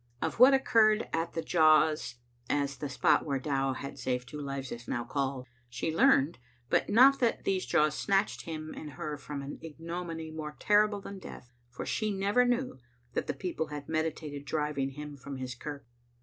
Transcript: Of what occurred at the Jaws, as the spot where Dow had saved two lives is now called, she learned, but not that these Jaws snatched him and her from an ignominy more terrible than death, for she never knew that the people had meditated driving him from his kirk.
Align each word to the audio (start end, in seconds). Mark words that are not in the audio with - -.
Of 0.19 0.39
what 0.39 0.55
occurred 0.55 1.07
at 1.13 1.33
the 1.33 1.43
Jaws, 1.43 2.15
as 2.49 2.75
the 2.75 2.89
spot 2.89 3.23
where 3.23 3.37
Dow 3.37 3.73
had 3.73 3.99
saved 3.99 4.27
two 4.29 4.41
lives 4.41 4.71
is 4.71 4.87
now 4.87 5.03
called, 5.03 5.45
she 5.69 5.95
learned, 5.95 6.39
but 6.71 6.89
not 6.89 7.19
that 7.19 7.43
these 7.43 7.67
Jaws 7.67 7.93
snatched 7.93 8.41
him 8.45 8.73
and 8.75 8.93
her 8.93 9.15
from 9.15 9.43
an 9.43 9.59
ignominy 9.61 10.31
more 10.31 10.55
terrible 10.59 11.01
than 11.01 11.19
death, 11.19 11.51
for 11.69 11.85
she 11.85 12.09
never 12.11 12.43
knew 12.45 12.79
that 13.13 13.27
the 13.27 13.35
people 13.35 13.67
had 13.67 13.87
meditated 13.87 14.43
driving 14.43 14.89
him 14.89 15.17
from 15.17 15.37
his 15.37 15.53
kirk. 15.53 15.85